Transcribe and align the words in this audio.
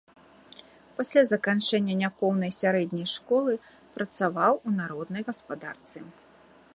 Пасля 0.99 1.21
заканчэння 1.31 1.97
няпоўнай 2.03 2.51
сярэдняй 2.61 3.07
школы 3.15 3.53
працаваў 3.99 4.53
у 4.71 4.77
народнай 4.81 5.23
гаспадарцы. 5.31 5.97